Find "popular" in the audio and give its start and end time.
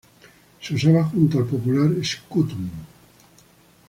1.45-1.91